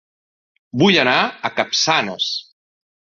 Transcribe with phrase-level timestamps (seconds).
[0.83, 2.31] Vull anar a Capçanes